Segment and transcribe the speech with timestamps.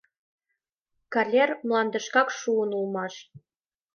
[1.13, 3.13] Калер, мландышкак шуын улмаш.